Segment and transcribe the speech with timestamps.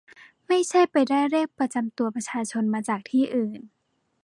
[0.47, 3.59] ไม่ใช่ไปได้เลขประจำตัวประชาชนมาจากที่อื่น